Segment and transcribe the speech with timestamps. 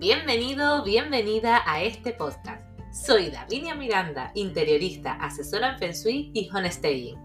[0.00, 2.64] Bienvenido, bienvenida a este podcast.
[2.90, 7.18] Soy Davinia Miranda, interiorista, asesora en Feng Shui y Staying.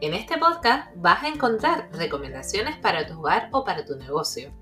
[0.00, 4.52] En este podcast vas a encontrar recomendaciones para tu hogar o para tu negocio.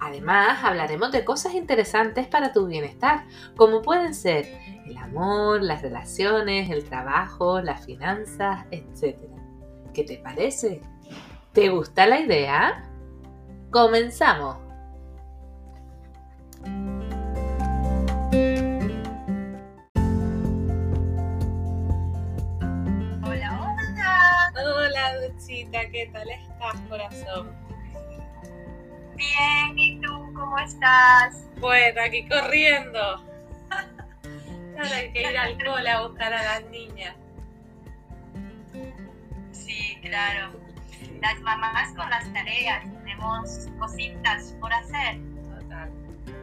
[0.00, 3.24] Además, hablaremos de cosas interesantes para tu bienestar,
[3.56, 9.16] como pueden ser el amor, las relaciones, el trabajo, las finanzas, etc.
[9.94, 10.82] ¿Qué te parece?
[11.52, 12.90] ¿Te gusta la idea?
[13.70, 14.63] ¡Comenzamos!
[25.46, 27.54] ¿Qué tal estás, corazón?
[29.14, 31.46] Bien, ¿y tú cómo estás?
[31.60, 32.98] Bueno, aquí corriendo.
[33.70, 37.14] Ahora hay que ir al cole a buscar a las niñas.
[39.52, 40.52] Sí, claro.
[41.20, 45.18] Las mamás con las tareas, tenemos cositas por hacer.
[45.60, 45.90] Total.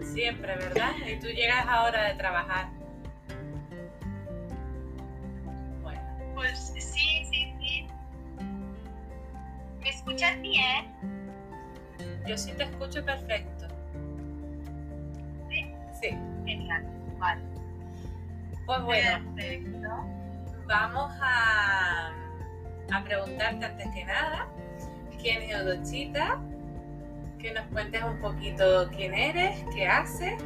[0.02, 0.92] Siempre, ¿verdad?
[1.08, 2.70] Y tú llegas a hora de trabajar.
[5.82, 6.02] Bueno,
[6.36, 7.51] Pues sí, sí.
[9.82, 10.92] ¿Me escuchas bien?
[12.28, 13.68] yo sí te escucho perfecto.
[15.50, 15.74] Sí.
[16.02, 16.10] Sí.
[16.46, 16.86] Genial.
[17.18, 17.42] Vale.
[18.66, 19.90] Pues bueno, Perfecto.
[20.68, 22.12] vamos a,
[22.94, 24.48] a preguntarte antes que nada
[25.22, 26.40] quién es Odochita,
[27.40, 30.42] que nos cuentes un poquito quién eres, qué haces,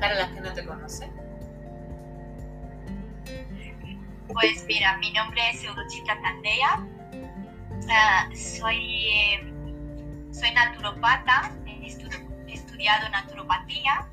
[0.00, 1.10] para las que no te conocen.
[4.28, 6.86] Pues mira, mi nombre es Eudochita Tandea.
[8.34, 9.52] Soy, eh,
[10.32, 12.10] soy naturopata, he estu-
[12.46, 14.06] he estudiado naturopatía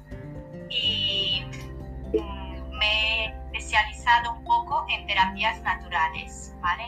[0.70, 1.44] y
[2.14, 6.86] mm, me he especializado un poco en terapias naturales, ¿vale?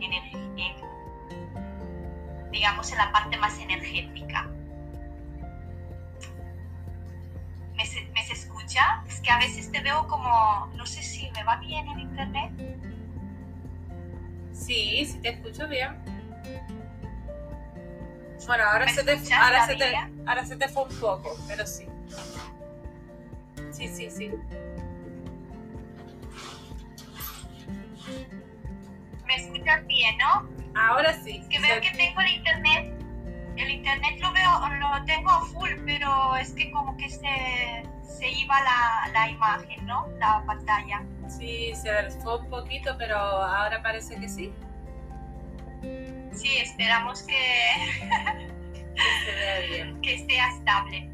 [0.00, 0.54] En, el-
[2.50, 4.48] digamos, en la parte más energética.
[7.74, 9.02] ¿Me se, me se escucha?
[9.08, 12.52] Es que a veces te veo como, no sé si me va bien en internet.
[14.52, 16.13] Sí, sí te escucho bien.
[18.46, 19.96] Bueno, ahora ¿Me se te, ahora se te,
[20.26, 21.86] ahora se te fue un poco, pero sí.
[23.72, 24.30] Sí, sí, sí.
[29.26, 30.48] Me escuchas bien, ¿no?
[30.78, 31.38] Ahora sí.
[31.38, 32.94] Es que veo que tengo el internet.
[33.56, 34.50] El internet lo veo,
[34.80, 39.86] lo tengo a full, pero es que como que se, se iba la, la imagen,
[39.86, 40.06] ¿no?
[40.18, 41.02] La pantalla.
[41.28, 44.52] Sí, se fue un poquito, pero ahora parece que sí.
[46.34, 47.36] Sí, esperamos que,
[50.02, 51.10] que esté estable.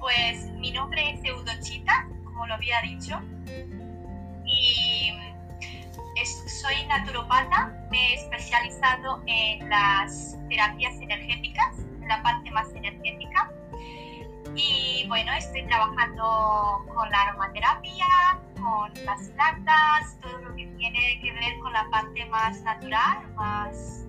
[0.00, 3.20] Pues mi nombre es Eudochita, como lo había dicho,
[4.44, 5.12] y
[6.24, 13.50] soy naturopata, me he especializado en las terapias energéticas, en la parte más energética,
[14.54, 18.06] y bueno, estoy trabajando con la aromaterapia,
[18.54, 24.06] con las plantas, todo lo que tiene que ver con la parte más natural, más,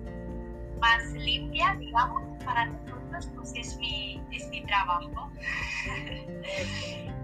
[0.80, 5.30] más limpia, digamos, para nosotros, pues es mi, es mi trabajo.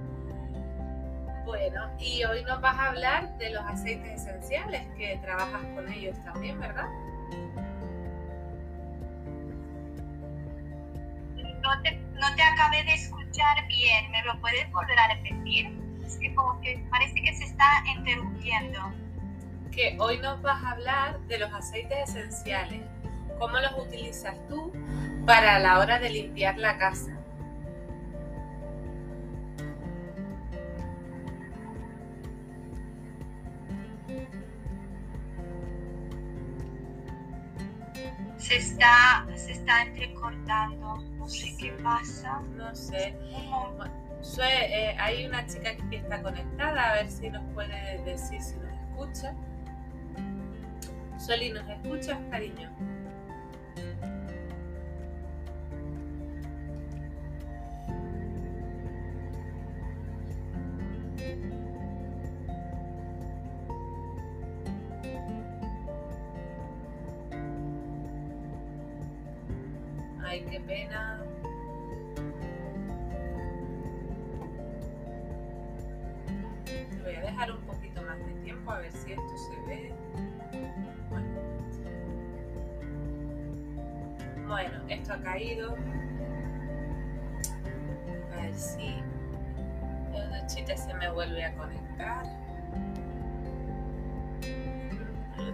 [1.44, 6.16] Bueno, y hoy nos vas a hablar de los aceites esenciales que trabajas con ellos
[6.24, 6.86] también, ¿verdad?
[11.62, 15.66] No te, no te acabé de escuchar bien, ¿me lo puedes volver a repetir?
[16.04, 18.92] Es que como que parece que se está interrumpiendo.
[19.72, 22.82] Que hoy nos vas a hablar de los aceites esenciales,
[23.42, 24.72] cómo los utilizas tú
[25.26, 27.10] para la hora de limpiar la casa.
[38.36, 42.40] Se está, se está entrecortando, no sé qué pasa.
[42.56, 43.16] No sé,
[44.38, 48.72] eh, hay una chica que está conectada, a ver si nos puede decir si nos
[48.72, 49.34] escucha.
[51.18, 52.70] Sueli, ¿nos escuchas, cariño?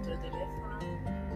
[0.09, 1.28] El otro teléfono.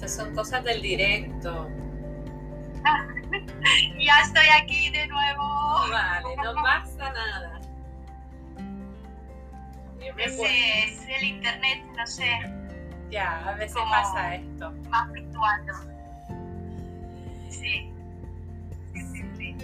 [0.00, 1.68] Estas son cosas del directo.
[3.98, 5.42] ya estoy aquí de nuevo.
[5.90, 7.60] Vale, no pasa nada.
[10.16, 12.30] Ese es el internet, no sé.
[13.10, 14.72] Ya, a veces pasa esto.
[14.88, 15.74] Más fluctuando.
[17.50, 17.92] Sí.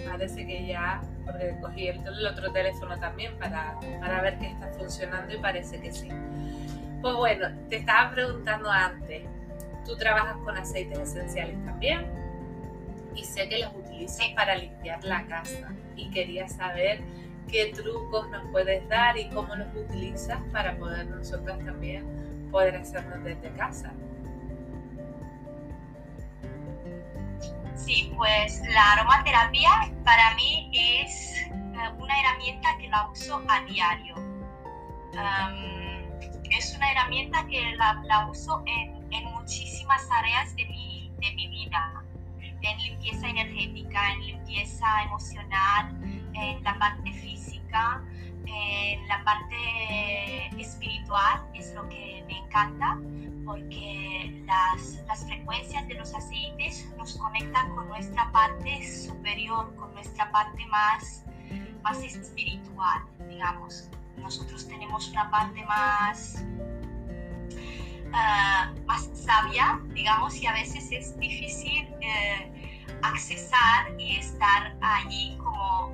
[0.07, 5.33] Parece que ya, porque cogí el, otro teléfono también para, para ver que está funcionando
[5.33, 6.09] y parece que sí.
[7.01, 9.23] Pues bueno, te estaba preguntando antes,
[9.87, 12.05] tú trabajas con aceites esenciales también
[13.15, 17.01] y sé que los utilizas para limpiar la casa y quería saber
[17.47, 22.05] qué trucos nos puedes dar y cómo los utilizas para poder nosotras también
[22.51, 23.91] poder hacernos desde casa.
[27.75, 29.69] Sí, pues la aromaterapia
[30.03, 31.53] para mí es eh,
[31.97, 34.15] una herramienta que la uso a diario.
[36.51, 42.03] es una herramienta que la, uso en, muchísimas áreas de mi, de mi vida,
[42.61, 45.95] en limpieza energética, en limpieza emocional,
[46.33, 48.03] en la parte física,
[48.45, 52.97] en la parte espiritual, es lo que me encanta
[53.45, 60.29] porque las, las, frecuencias de los aceites nos conectan con nuestra parte superior, con nuestra
[60.31, 61.23] parte más,
[61.81, 63.89] más espiritual, digamos.
[64.17, 66.43] Nosotros tenemos una parte más,
[68.11, 75.91] uh, más sabia, digamos, y a veces es difícil eh, accesar y estar allí como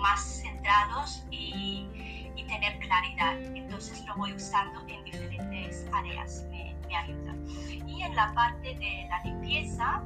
[0.00, 1.86] más centrados y,
[2.36, 3.40] y tener claridad.
[3.54, 6.44] Entonces lo voy usando en diferentes áreas
[7.86, 10.02] y en la parte de la limpieza,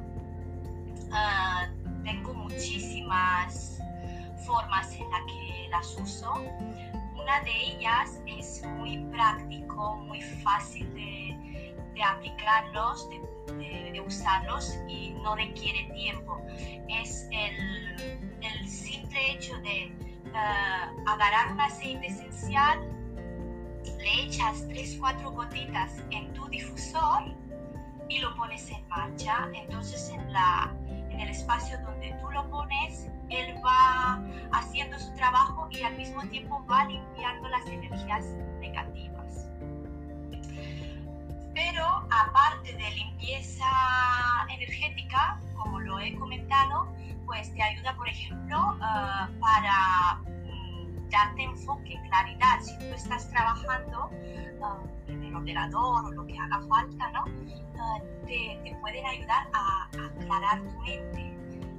[1.11, 1.67] ah,
[2.03, 3.79] tengo muchísimas
[4.45, 6.33] formas en las que las uso.
[7.15, 11.37] Una de ellas es muy práctico, muy fácil de,
[11.97, 16.39] de aplicarlos, de, usarlos y no requiere tiempo.
[16.87, 19.91] Es el, el simple hecho de
[20.27, 22.79] uh, agarrar un aceite esencial,
[23.83, 27.35] le echas 3-4 gotitas en tu difusor
[28.07, 29.49] y lo pones en marcha.
[29.53, 34.23] Entonces en, la, en el espacio donde tú lo pones, él va
[34.53, 38.25] haciendo su trabajo y al mismo tiempo va limpiando las energías
[38.59, 39.16] negativas.
[41.57, 43.65] Pero aparte de limpieza
[44.47, 46.87] energética, como lo he comentado,
[47.25, 50.21] pues te ayuda, por ejemplo, uh, para
[51.09, 52.59] darte enfoque, claridad.
[52.61, 54.11] Si tú estás trabajando
[54.61, 54.77] ah,
[55.07, 57.25] en el ordenador o lo que haga falta, ¿no?
[57.79, 61.33] Ah, te, pueden ayudar a, aclarar tu mente.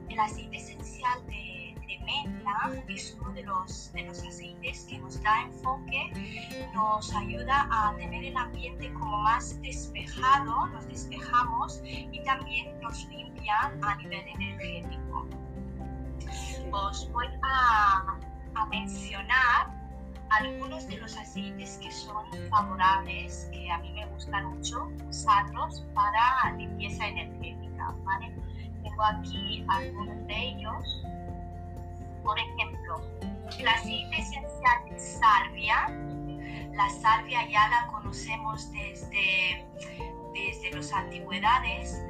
[0.08, 1.57] El aceite esencial de,
[1.88, 7.68] de menta es uno de los, de los aceites que nos da enfoque, nos ayuda
[7.70, 14.28] a tener el ambiente como más despejado, nos despejamos y también nos limpia a nivel
[14.28, 15.26] energético.
[16.70, 18.18] Os voy a
[18.58, 19.70] a mencionar
[20.30, 26.52] algunos de los aceites que son favorables, que a mí me gustan mucho usarlos para
[26.56, 27.94] limpieza energética.
[28.04, 28.34] ¿vale?
[28.82, 31.02] Tengo aquí algunos de ellos.
[32.22, 33.00] Por ejemplo,
[33.58, 35.88] el aceite esencial de salvia.
[36.74, 39.66] La salvia ya la conocemos desde,
[40.34, 42.02] desde las antigüedades.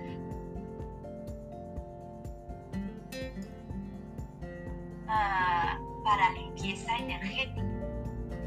[5.07, 7.63] Uh, para limpieza energética.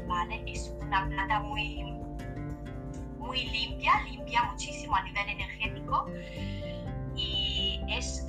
[0.06, 0.42] ¿vale?
[0.46, 1.84] Es una planta muy,
[3.18, 6.06] muy limpia, limpia muchísimo a nivel energético
[7.16, 8.26] y es,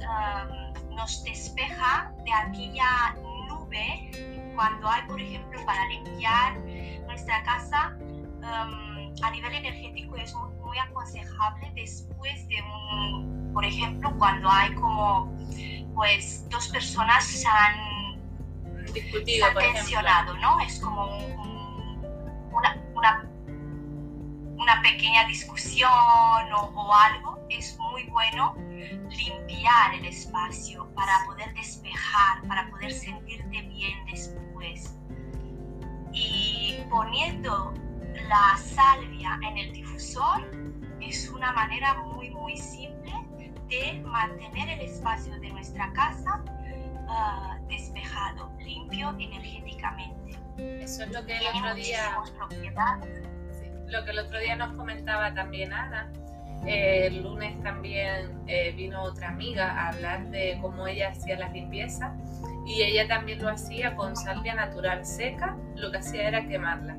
[0.95, 3.15] nos despeja de aquella
[3.47, 4.12] nube
[4.55, 6.59] cuando hay, por ejemplo, para limpiar
[7.05, 7.95] nuestra casa.
[8.00, 14.73] Um, a nivel energético es muy, muy aconsejable después de un, por ejemplo, cuando hay
[14.75, 15.31] como
[15.95, 18.21] pues dos personas se han
[18.93, 20.59] discutido, por tensionado, ¿no?
[20.59, 21.17] Es como
[22.51, 23.29] una, una,
[24.57, 27.39] una, pequeña discusión o, o, algo.
[27.50, 28.55] Es muy bueno
[29.10, 34.98] limpiar el espacio para poder despejar, para poder sentirte bien después.
[36.12, 37.74] Y poniendo
[38.27, 40.50] la salvia en el difusor
[41.01, 43.12] es una manera muy, muy simple
[43.67, 46.43] de mantener el espacio de nuestra casa
[47.07, 50.38] uh, despejado, limpio energéticamente.
[50.57, 52.17] Eso es lo que el otro día...
[53.93, 56.12] lo que el otro día nos comentaba también Ana.
[56.65, 62.12] el lunes también eh, vino otra amiga a hablar de cómo ella hacía las limpiezas
[62.65, 66.97] y ella también lo hacía con salvia natural seca, lo que hacía era quemarla,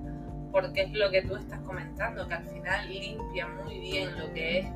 [0.52, 4.58] porque es lo que tú estás comentando, que al final limpia muy bien lo que
[4.58, 4.66] es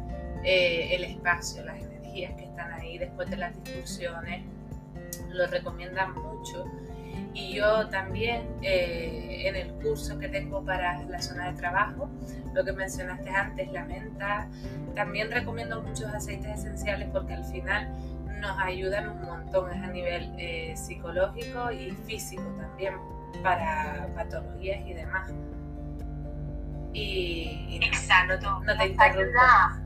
[0.45, 4.45] eh, el espacio, las energías que están ahí después de las discusiones.
[5.31, 6.65] Lo recomiendan mucho.
[7.35, 12.11] Y yo también eh, en el curso que tengo para la zona de trabajo,
[12.55, 14.49] lo que mencionaste antes, la menta,
[14.95, 17.89] también recomiendo muchos aceites esenciales porque al final
[18.41, 22.95] nos ayudan un montón, es a nivel eh, psicológico y físico también
[23.43, 25.31] para patologías y demás.
[26.93, 29.83] Y, Exacto, no, te ayuda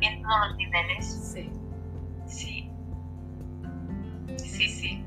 [0.00, 1.06] en todos los niveles.
[1.06, 1.50] Sí.
[2.26, 2.70] Sí.
[4.36, 5.04] Sí, sí.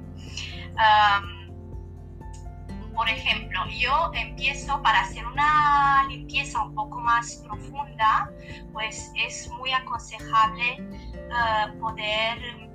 [2.98, 8.32] Por ejemplo, yo empiezo para hacer una limpieza un poco más profunda,
[8.74, 12.68] pues es muy aconsejable eh, poder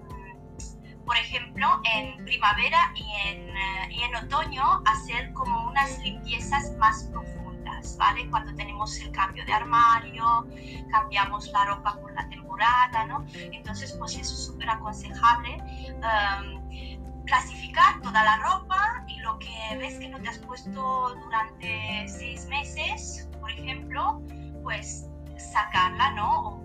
[1.04, 7.02] por ejemplo, en primavera y en, eh, y en, otoño hacer como unas limpiezas más
[7.10, 8.30] profundas, ¿vale?
[8.30, 10.46] Cuando tenemos el cambio de armario,
[10.92, 13.26] cambiamos la ropa por la temporada, ¿no?
[13.34, 15.58] Entonces, pues eso es súper aconsejable.
[15.96, 17.01] Um,
[17.32, 22.46] clasificar toda la ropa y lo que ves que no te has puesto durante seis
[22.46, 24.20] meses, por ejemplo,
[24.62, 25.06] pues
[25.38, 26.62] sacarla, ¿no?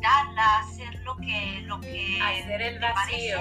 [0.00, 3.38] darla, hacer lo que, lo que hacer el vacío.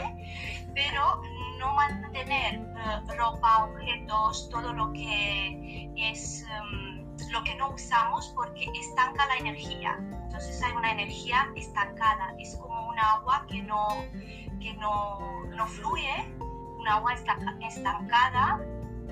[0.76, 1.22] pero
[1.58, 8.66] no mantener eh, ropa, objetos, todo lo que es em, lo que no usamos porque
[8.80, 9.98] estanca la energía.
[10.00, 13.88] Entonces hay una energía estancada, es como un agua que no,
[14.62, 16.28] que no, no fluye,
[16.80, 18.60] un agua estancada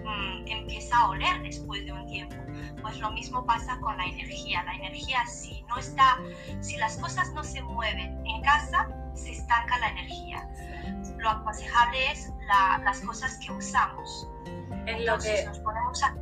[0.08, 2.36] Mm, empieza a oler después de un tiempo.
[2.82, 4.64] Pues lo mismo pasa con la energía.
[4.64, 6.18] La energía si no está,
[6.62, 10.48] si las cosas no se mueven en casa, se estanca la energía.
[11.18, 12.32] Lo aconsejable es
[12.86, 14.30] las cosas que usamos.
[14.86, 16.16] Es lo que nos ponemos a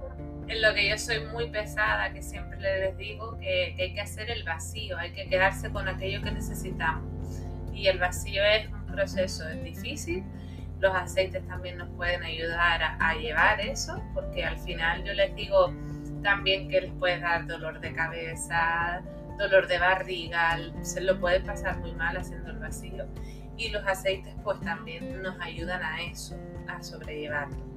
[0.48, 4.02] en lo que yo soy muy pesada, que siempre les digo que, que, hay que
[4.02, 7.42] hacer el vacío, hay que quedarse con aquello que necesitamos.
[7.74, 10.24] Y el vacío es un proceso, es difícil,
[10.80, 15.74] los aceites también nos pueden ayudar a, llevar eso, porque al final yo les digo
[16.22, 19.02] también que les puede dar dolor de cabeza,
[19.38, 23.06] dolor de barriga, se lo puede pasar muy mal haciendo el vacío.
[23.58, 26.36] Y los aceites pues también nos ayudan a eso,
[26.68, 27.76] a sobrellevarlo.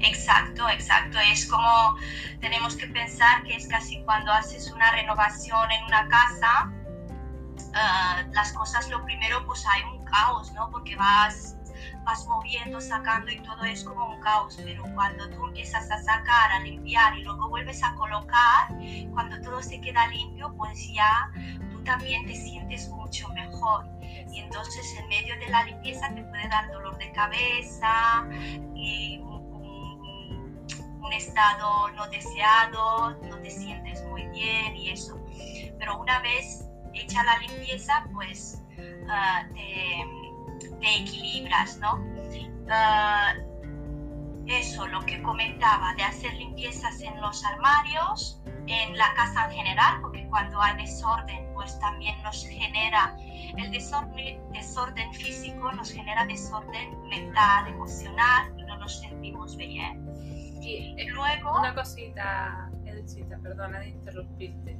[0.00, 1.18] Exacto, exacto.
[1.30, 1.96] Es como
[2.40, 6.72] tenemos que pensar que es casi cuando haces una renovación en una casa,
[7.74, 10.70] ah, las cosas lo primero pues hay un caos, ¿no?
[10.70, 11.56] Porque vas,
[12.04, 16.52] vas moviendo, sacando y todo es como un caos, pero cuando tú empiezas a sacar,
[16.52, 18.68] a limpiar y luego vuelves a colocar,
[19.12, 21.30] cuando todo se queda limpio, pues ya
[21.70, 23.86] tú también te sientes mucho mejor.
[24.32, 28.26] Y entonces en medio de la limpieza te puede dar dolor de cabeza
[28.74, 30.64] y un,
[31.00, 35.18] un estado no deseado, no te sientes muy bien y eso.
[35.78, 38.63] Pero una vez hecha la limpieza, pues
[39.08, 42.02] Ah, te, equilibras, ¿no?
[42.70, 43.34] Ah,
[44.46, 50.00] eso, lo que comentaba, de hacer limpiezas en los armarios, en la casa en general,
[50.02, 53.16] porque cuando hay desorden, pues también nos genera,
[53.56, 60.04] el desorden, desorden físico nos genera desorden mental, emocional, y no nos sentimos bien.
[60.60, 61.58] Y eh, luego...
[61.58, 64.78] Una cosita, Edicita, perdona de interrumpirte.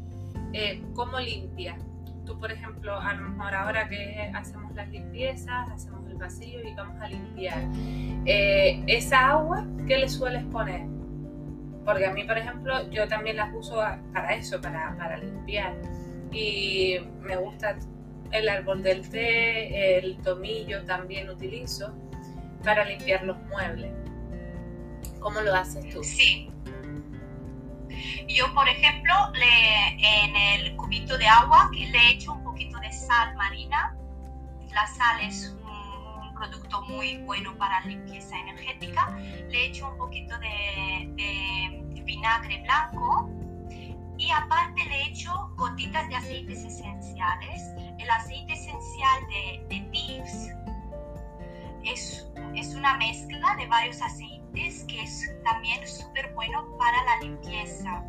[0.52, 1.76] Eh, ¿Cómo limpia?
[2.24, 6.74] Tú, por ejemplo, a lo mejor ahora que hacemos las limpiezas, hacemos el vacío y
[6.74, 7.62] vamos a limpiar,
[8.26, 10.86] eh, esa agua, ¿qué le sueles poner?
[11.84, 13.76] Porque a mí, por ejemplo, yo también las uso
[14.12, 15.74] para eso, para, para limpiar.
[16.32, 17.76] Y me gusta
[18.32, 21.94] el árbol del té, el tomillo también utilizo
[22.64, 23.92] para limpiar los muebles.
[25.20, 26.02] ¿Cómo lo haces tú?
[26.02, 26.50] Sí,
[28.28, 33.34] yo, por ejemplo, le, en el cubito de agua le echo un poquito de sal
[33.36, 33.96] marina.
[34.72, 39.16] La sal es un producto muy bueno para limpieza energética.
[39.48, 43.30] Le echo un poquito de, vinagre blanco
[44.18, 47.62] y aparte le echo gotitas de aceites esenciales.
[47.98, 50.50] El aceite esencial de, de Tips
[51.84, 58.04] es, es una mezcla de varios aceites que es también súper bueno para la limpieza.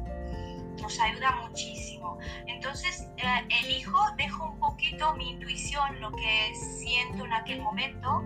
[0.80, 2.20] Nos ayuda muchísimo.
[2.46, 8.24] Entonces, eh, elijo, dejo un poquito mi intuición, lo que siento en aquel momento,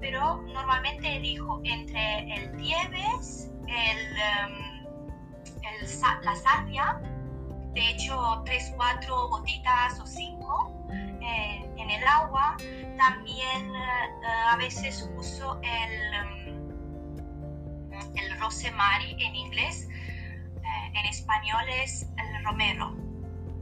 [0.00, 4.86] pero normalmente elijo entre el tieves, el, em,
[5.62, 7.00] el, la salvia,
[7.72, 10.72] de hecho 3, 4 gotitas o 5
[11.20, 12.56] eh, en el agua.
[12.96, 16.65] También eh, a veces uso el em,
[18.16, 22.96] el rosemary en inglés, eh, en español es el romero.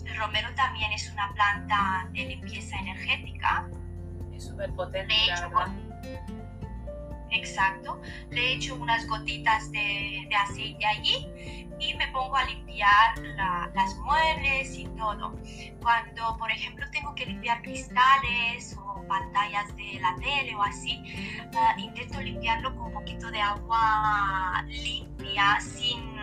[0.05, 3.69] El romero también es una planta de limpieza energética.
[4.35, 5.15] Es súper potente,
[7.35, 8.01] Exacto.
[8.31, 11.29] Le echo unas gotitas de, aceite allí
[11.81, 13.19] y me pongo a limpiar
[13.75, 15.37] las muebles y todo.
[15.83, 21.03] Cuando, por ejemplo, tengo que limpiar cristales o pantallas de la tele o así,
[21.57, 26.15] ah, intento limpiarlo con un poquito de agua limpia, sin,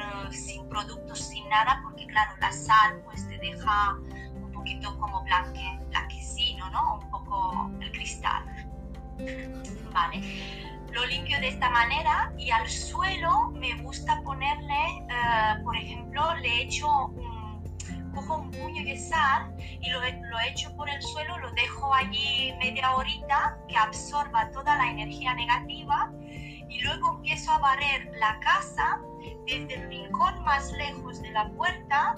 [0.70, 3.98] productos, sin nada, porque claro, la sal pues te deja
[4.36, 7.00] un poquito como blanque, blanquecino, ¿no?
[7.00, 8.46] Un poco el cristal.
[9.94, 16.36] Vale lo limpio de esta manera y al suelo me gusta ponerle, eh, por ejemplo,
[16.36, 21.38] le echo un, cojo un puño de sal y lo, lo echo por el suelo,
[21.38, 26.12] lo dejo allí media horita que absorba toda la energía negativa
[26.70, 29.00] y luego empiezo a barrer la casa
[29.46, 32.16] desde el rincón más lejos de la puerta,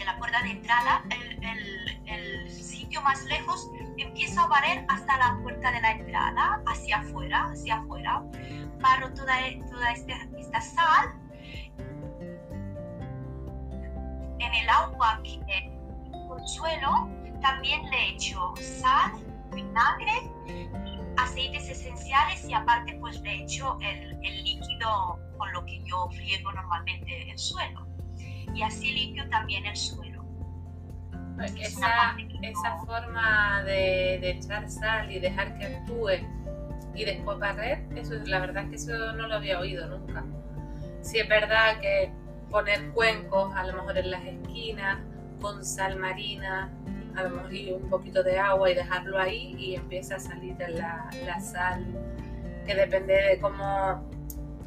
[0.00, 5.16] de la puerta de entrada, el, el, el sitio más lejos empiezo a barrer hasta
[5.18, 8.22] la puerta de la entrada, hacia afuera, hacia afuera.
[8.80, 9.34] Barro toda,
[9.70, 11.14] toda este, esta sal.
[14.38, 15.38] En el agua que
[16.34, 17.10] el suelo
[17.42, 19.12] también le echo sal,
[19.52, 20.32] vinagre,
[21.18, 26.52] aceites esenciales y aparte pues le echo el, el líquido con lo que yo friego
[26.52, 27.89] normalmente el suelo.
[28.54, 30.10] Y así limpio también el suelo
[31.60, 36.10] esa, esa forma de, echar sal y dejar que actúe
[36.94, 40.24] y después barrer, eso la verdad es que eso no lo había oído nunca.
[41.02, 42.12] Si es verdad que
[42.50, 44.98] poner cuencos a lo mejor en las esquinas
[45.40, 46.70] con sal marina,
[47.16, 50.56] a lo mejor y un poquito de agua y dejarlo ahí y empieza a salir
[50.68, 51.86] la, la sal,
[52.66, 54.04] que depende de cómo,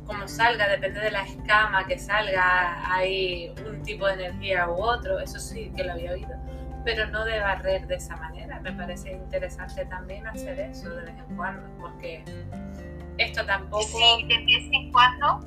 [0.05, 5.19] cómo salga, depende de la escama que salga, hay un tipo de energía u otro,
[5.19, 6.35] eso sí que lo había oído
[6.83, 8.59] pero no de barrer de esa manera.
[8.59, 12.23] Me parece interesante también hacer eso de vez en cuando, porque
[13.17, 13.83] esto tampoco...
[13.83, 15.39] Sí, de vez en cuando.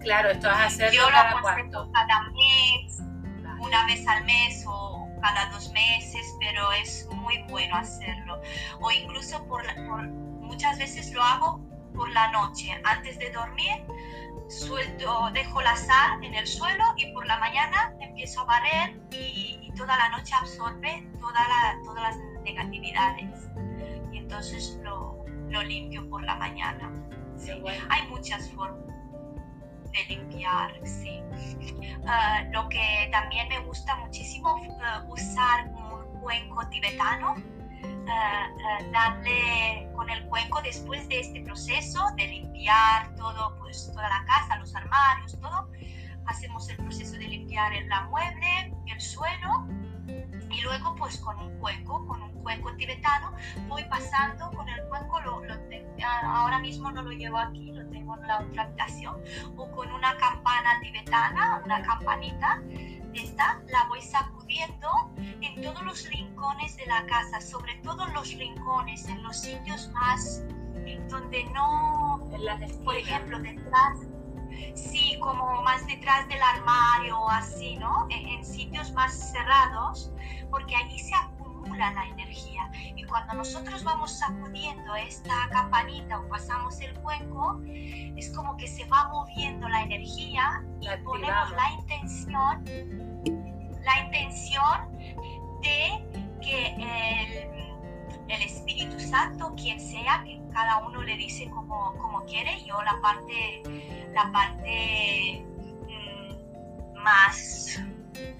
[0.00, 1.90] Claro, esto es hacerlo Yo cada lo cuánto.
[1.92, 3.02] cada mes,
[3.60, 8.40] una vez al mes o cada dos meses, pero es muy bueno hacerlo.
[8.80, 11.67] O incluso por, por muchas veces lo hago
[11.98, 13.84] por la noche, antes de dormir,
[14.46, 19.56] suelto, dejo la sal en el suelo y por la mañana empiezo a barrer y,
[19.76, 21.40] toda la noche absorbe toda
[21.84, 23.48] todas las negatividades.
[24.12, 26.90] Y entonces lo, lo limpio por la mañana.
[27.90, 28.86] Hay muchas formas
[29.92, 31.20] de limpiar, sí.
[32.06, 37.36] Ah, lo que también me gusta muchísimo uh, usar un cuenco tibetano
[38.92, 44.56] darle con el cuenco después de este proceso de limpiar todo, pues toda la casa,
[44.56, 45.68] los armarios, todo.
[46.26, 49.66] Hacemos el proceso de limpiar la mueble, el suelo
[50.50, 53.32] y luego pues con un cuenco, con un cuenco tibetano,
[53.68, 55.42] voy pasando con el cuenco, lo,
[56.24, 59.16] ahora mismo no lo llevo aquí, lo tengo en la otra habitación,
[59.56, 62.62] o con una campana tibetana, una campanita,
[63.14, 68.32] esta la voy sacudiendo en todos los rincones de la casa, sobre todo en los
[68.34, 70.42] rincones, en los sitios más
[71.08, 72.20] donde no,
[72.84, 73.98] por ejemplo, detrás,
[74.74, 78.06] sí, como más detrás del armario o así, ¿no?
[78.10, 80.12] En, en sitios más cerrados,
[80.50, 81.14] porque allí se
[81.58, 82.70] acumula la energía.
[82.96, 88.84] Y cuando nosotros vamos sacudiendo esta campanita o pasamos el cuenco, es como que se
[88.86, 92.64] va moviendo la energía y ponemos la intención,
[93.84, 94.98] la intención
[95.62, 102.24] de que el, el, Espíritu Santo, quien sea, que cada uno le dice como, como
[102.24, 103.62] quiere, yo la parte,
[104.12, 105.44] la parte
[105.88, 107.80] mm, más,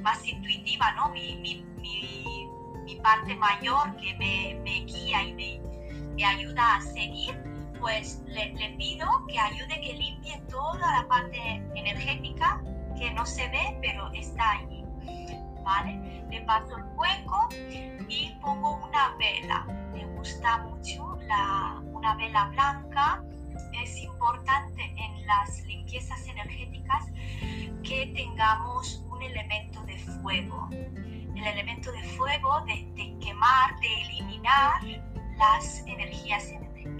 [0.01, 1.11] más intuitiva, ¿no?
[1.11, 2.28] Mi, mi, mi,
[2.89, 5.61] mi parte mayor que me, guía y
[6.15, 7.37] me, ayuda a seguir,
[7.79, 11.39] pues le, pido que ayude, que limpie toda la parte
[11.75, 12.63] energética
[12.99, 14.85] que no se ve, pero está allí.
[15.63, 16.25] ¿Vale?
[16.31, 17.49] Le paso el hueco
[18.09, 19.67] y pongo una vela.
[19.93, 23.23] Me gusta mucho la, una vela blanca.
[23.83, 27.05] Es importante en las limpiezas energéticas
[27.83, 30.69] que tengamos un elemento de fuego
[31.39, 34.81] el elemento de fuego, de, quemar, de eliminar
[35.37, 36.53] las energías,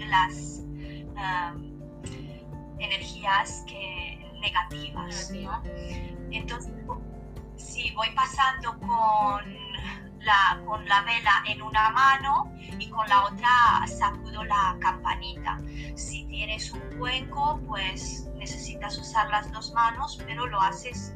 [0.07, 1.79] las um,
[2.79, 5.31] energías que, negativas.
[6.31, 6.73] Entonces,
[7.57, 9.69] si voy pasando con
[10.19, 15.59] la, con la vela en una mano y con la otra sacudo la campanita.
[15.95, 21.15] Si tienes un cuenco, pues necesitas usar las dos manos, pero lo haces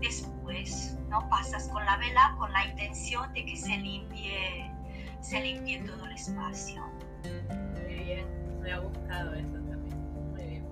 [0.00, 0.96] después,
[1.30, 4.70] Pasas con la vela con la intención de que se limpie,
[5.20, 6.82] se limpie todo el espacio.
[7.74, 10.32] Muy bien, me ha gustado eso también.
[10.32, 10.66] Muy bien.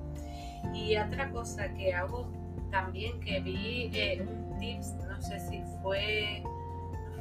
[0.75, 2.31] Y otra cosa que hago
[2.71, 6.43] también que vi eh, un tips, no sé si fue,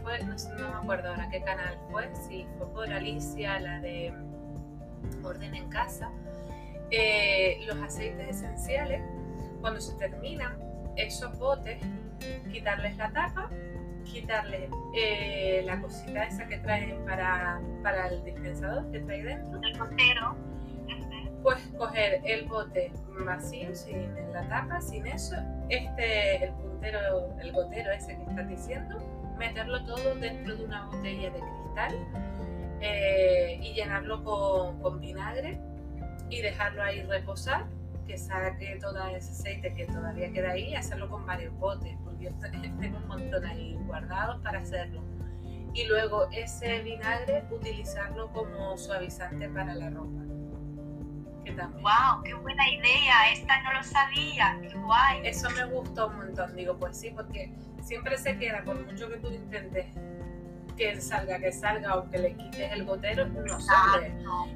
[0.01, 0.11] no,
[0.57, 4.13] no, me acuerdo ahora qué canal fue, si fue por Alicia, la de
[5.23, 6.09] Orden en Casa,
[6.89, 9.01] eh, los aceites esenciales,
[9.59, 10.57] cuando se terminan
[10.95, 11.81] esos botes,
[12.51, 13.49] quitarles la tapa,
[14.03, 19.59] quitarle eh, la cosita esa que traen para, para el dispensador que trae dentro.
[19.63, 20.35] El costero.
[21.43, 22.91] Pues coger el bote
[23.25, 25.35] vacío, sin la tapa, sin eso,
[25.69, 28.97] este, el puntero, el gotero ese que estás diciendo,
[29.39, 31.95] meterlo todo dentro de una botella de cristal
[32.81, 35.59] eh, y llenarlo con, con vinagre
[36.29, 37.65] y dejarlo ahí reposar,
[38.05, 42.31] que saque todo ese aceite que todavía queda ahí, hacerlo con varios botes, porque yo
[42.79, 45.03] tengo un montón ahí guardados para hacerlo.
[45.73, 50.21] Y luego ese vinagre utilizarlo como suavizante para la ropa.
[51.45, 51.81] Que también.
[51.81, 52.23] ¡Wow!
[52.23, 53.31] ¡Qué buena idea!
[53.31, 54.59] Esta no lo sabía.
[54.61, 55.21] ¡Qué guay!
[55.23, 56.55] Eso me gustó un montón.
[56.55, 59.87] Digo, pues sí, porque siempre se queda, por mucho que tú intentes
[60.81, 64.15] que salga, que salga, aunque le quites el gotero, no sale.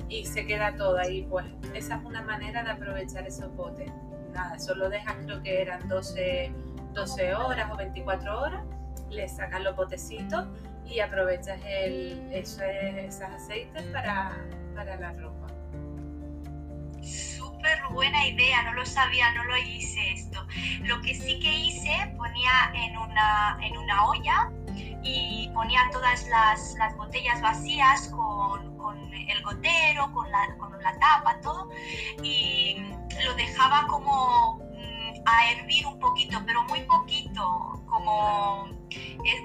[0.10, 1.22] Y se queda todo ahí.
[1.30, 3.92] Pues esa es una manera de aprovechar esos botes.
[4.34, 6.52] Nada, solo dejas, creo que eran 12,
[6.94, 8.64] 12 horas o 24 horas,
[9.12, 10.48] le sacas los botecitos
[10.86, 14.36] y aprovechas el, esos, esos aceites para,
[14.74, 15.48] para la ropa.
[17.02, 20.46] Súper buena idea, no lo sabía, no lo hice esto.
[20.84, 24.52] Lo que sí que hice, ponía en una, en una olla
[25.06, 31.00] y ponía todas las, las botellas vacías con, con, el gotero, con la, con la
[31.00, 31.70] tapa, todo,
[32.24, 32.76] y
[33.24, 34.60] lo dejaba como
[35.26, 38.68] a hervir un poquito, pero muy poquito, como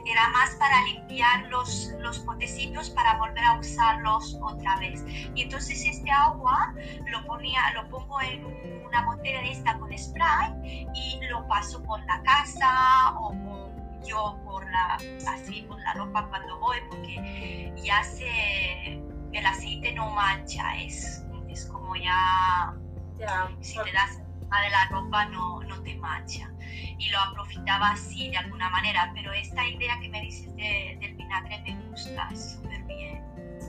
[0.06, 5.04] era más para limpiar los, los potecitos para volver a usarlos otra vez.
[5.34, 6.74] Y entonces este agua
[7.06, 8.44] lo, ponía, lo pongo en
[8.86, 13.69] una botella de esta con spray y lo paso por la casa o por,
[14.06, 14.94] yo por la,
[15.28, 18.92] así por la ropa cuando voy porque ya se,
[19.32, 22.74] el aceite no mancha, es, es como ya,
[23.18, 26.50] Ya, si te das de la ropa no, no, te mancha.
[26.98, 31.14] Y lo aprovechaba así de alguna manera, pero esta idea que me dices de, del
[31.14, 33.22] vinagre me gusta súper bien.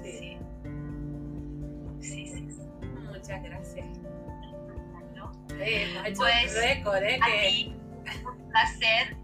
[0.03, 0.37] Sí.
[2.01, 2.27] Sí.
[2.27, 2.61] sí, sí.
[3.05, 3.85] Muchas gracias.
[5.15, 5.31] ¿No?
[5.59, 7.19] Eh, has hecho Pues, un récord, ¿eh?
[7.21, 7.80] A Que- ti, un
[8.51, 9.17] placer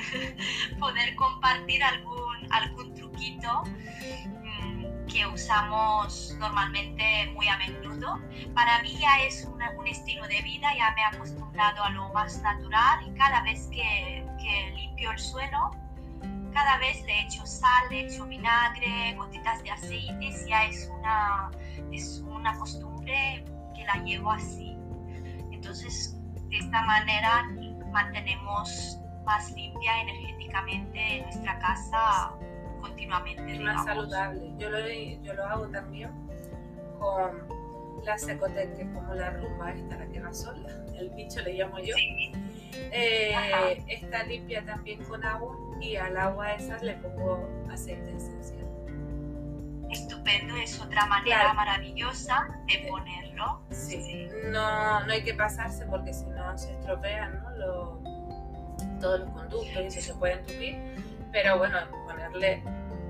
[0.80, 8.20] poder compartir algún, algún truquito mm, que usamos normalmente muy a menudo.
[8.54, 12.40] Para mí ya es un estilo de vida, ya me he acostumbrado a lo más
[12.42, 15.70] natural y cada vez que, que limpio el suelo,
[16.52, 21.50] cada vez le echo sal, le echo vinagre, gotitas de aceites, ya es una,
[21.92, 24.74] es una costumbre que la llevo así.
[25.52, 26.16] Entonces,
[26.48, 27.46] de esta manera
[27.96, 32.30] mantenemos más limpia energéticamente nuestra casa
[32.82, 33.40] continuamente.
[33.54, 33.84] es más digamos.
[33.86, 34.52] saludable.
[34.58, 34.78] Yo lo,
[35.24, 36.10] yo lo hago también
[36.98, 37.48] con
[38.04, 41.54] la secotec, que es como la rumba esta, la que va sola, el bicho le
[41.54, 41.94] llamo yo.
[41.96, 42.32] Sí,
[42.92, 48.65] Eh, está limpia también con agua y al agua esa le pongo aceite esencial.
[49.90, 51.54] Estupendo, es otra manera Claro.
[51.54, 53.60] maravillosa de ponerlo.
[53.70, 57.50] Sí, no, no hay que pasarse porque si no se estropean ¿no?
[57.56, 58.00] Lo-
[59.00, 60.76] todos los conductos y eso se puede entupir.
[61.32, 62.62] Pero bueno, ponerle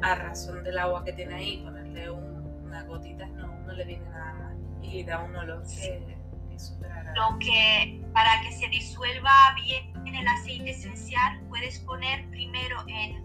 [0.03, 4.09] a razón del agua que tiene ahí, ponerle un- unas gotitas no, no le viene
[4.11, 4.57] nada mal.
[4.83, 6.17] Y da un olor que,
[6.49, 7.21] que es súper agradable.
[7.21, 9.31] Lo que para que se disuelva
[9.63, 13.25] bien el aceite esencial puedes poner primero en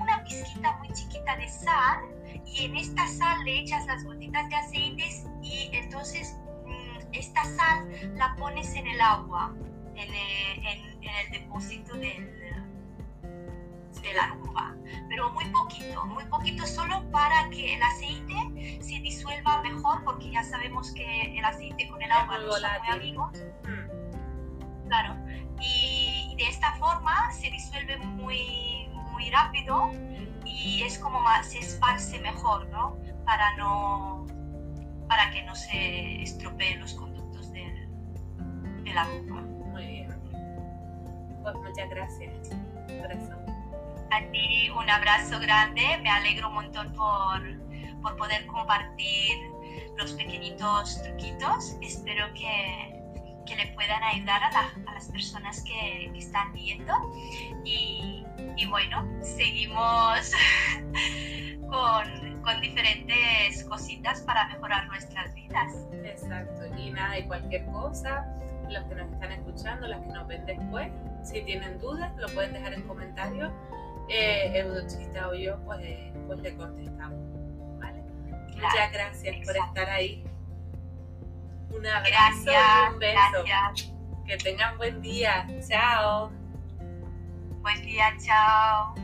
[0.00, 2.00] una pizquita muy chiquita de sal
[2.46, 7.88] y en esta sal le echas las gotitas de aceites y entonces mm, esta sal
[8.16, 9.52] la pones en el agua,
[9.94, 12.30] en, eh, en- en el depósito del,
[14.02, 14.74] de la rumba,
[15.08, 20.42] pero muy poquito, muy poquito solo para que el aceite se disuelva mejor porque ya
[20.42, 23.30] sabemos que el aceite con el agua no son muy amigos.
[23.64, 24.02] Mm,
[24.88, 25.14] Claro,
[25.60, 29.90] y de esta forma se disuelve muy, muy rápido
[30.52, 32.96] y es como más, se esparce mejor, ¿no?
[33.24, 34.26] Para, no,
[35.08, 37.88] para que no se estropeen los conductos del,
[38.84, 39.40] de la ropa.
[39.72, 40.14] muy bien.
[41.42, 42.50] Pues muchas gracias
[43.10, 43.32] eso.
[44.10, 47.40] A ti un abrazo grande, me alegro un montón por,
[48.02, 49.38] por poder compartir
[49.96, 51.76] los pequeñitos truquitos.
[51.80, 53.01] Espero que,
[53.46, 56.92] que le puedan ayudar a, la- a las personas que, que están viendo.
[57.64, 58.24] Y,
[58.56, 60.32] y bueno, seguimos
[61.68, 65.72] con, con diferentes cositas para mejorar nuestras vidas.
[66.04, 68.26] Exacto, y nada, y cualquier cosa,
[68.68, 70.90] los que nos están escuchando, las que nos ven después,
[71.22, 73.52] si tienen dudas, lo pueden dejar en comentarios.
[74.08, 77.18] Eh, Eudochista o yo, pues, eh, pues le contestamos.
[77.78, 78.02] ¿vale?
[78.54, 79.64] Muchas gracias por exacto.
[79.80, 80.24] estar ahí.
[81.76, 83.44] Un abrazo Gracias, y un beso.
[83.44, 83.92] gracias.
[84.26, 85.46] Que tengan buen día.
[85.68, 86.30] Chao.
[87.60, 88.94] Buen día, chao.